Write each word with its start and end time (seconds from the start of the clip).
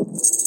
you 0.00 0.39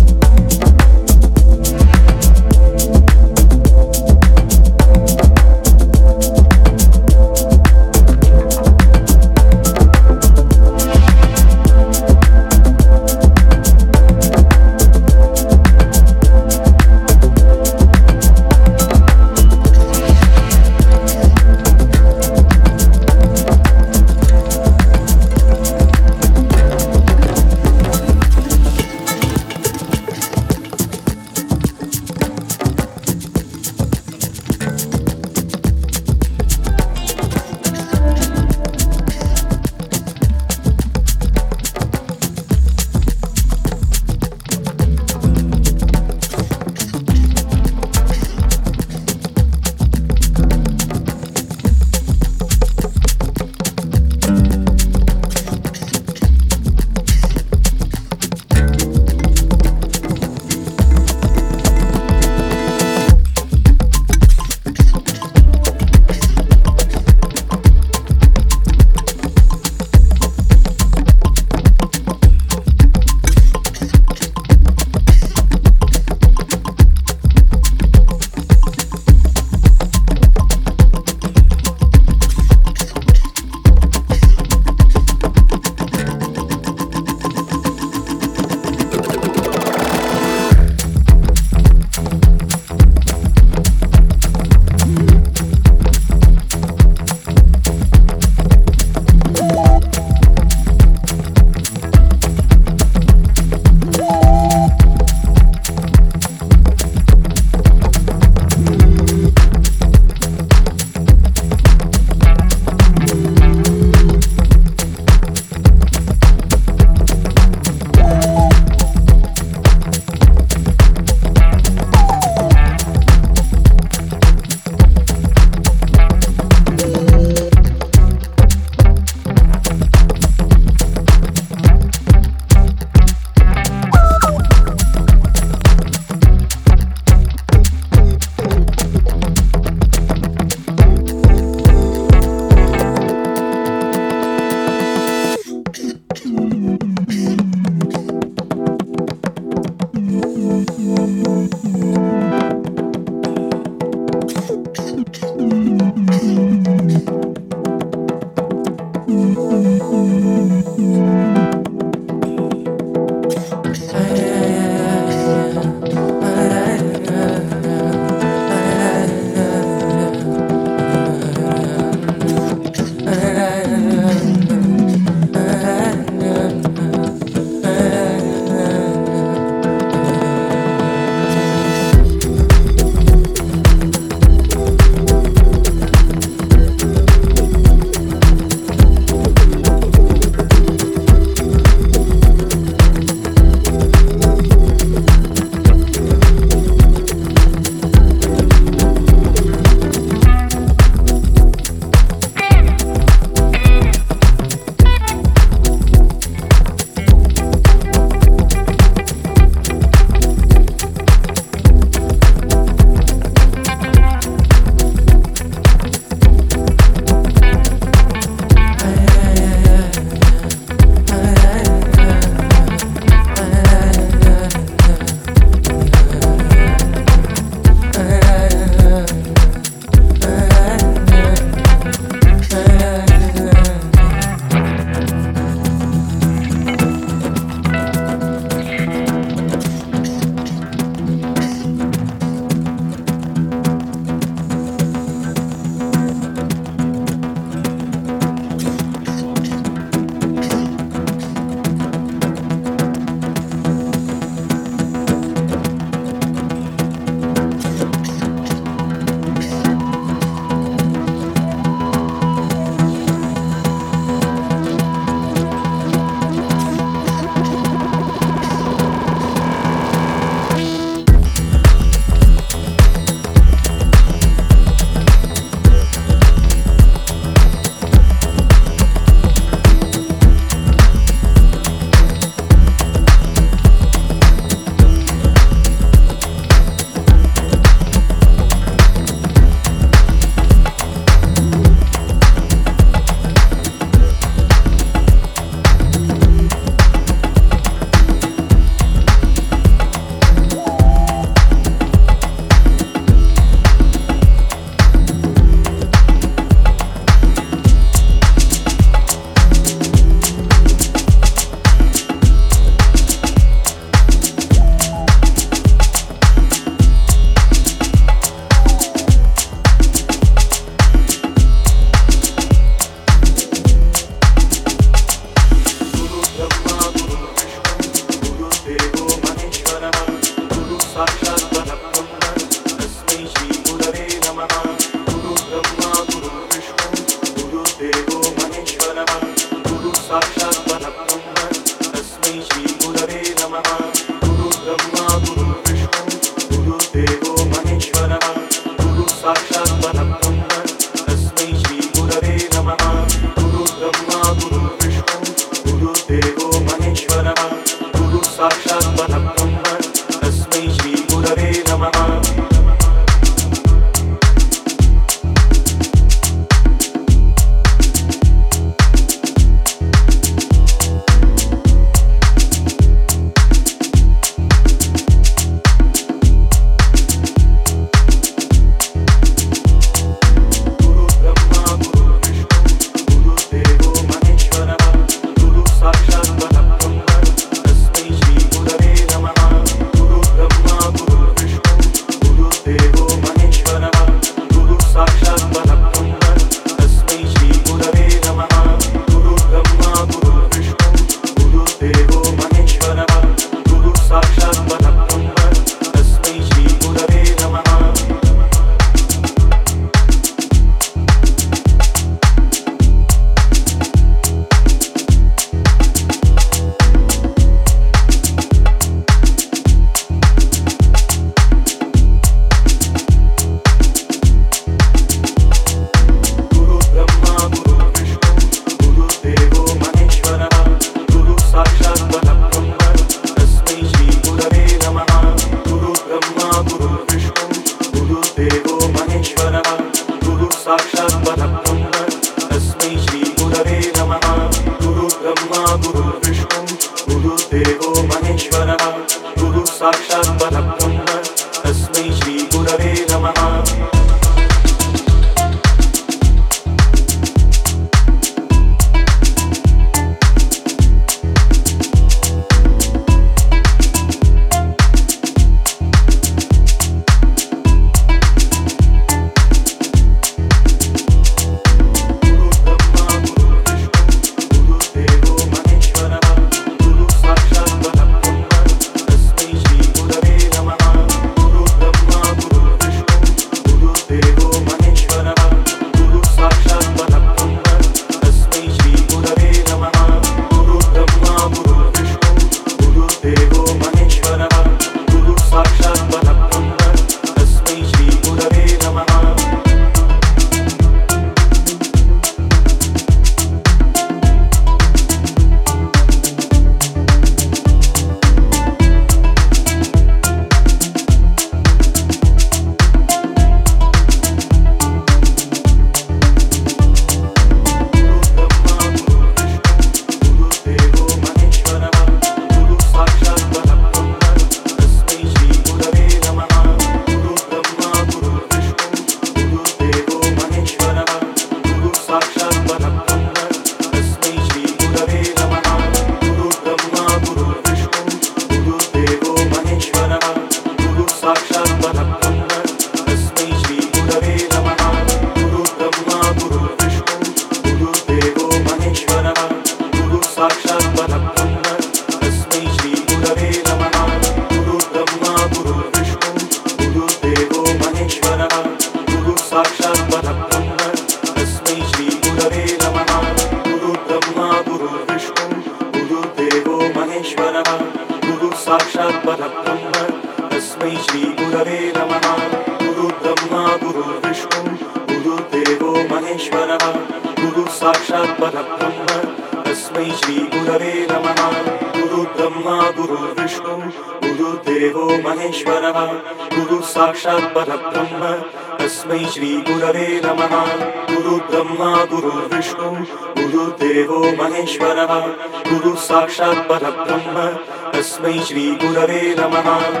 Bye-bye. 599.63 600.00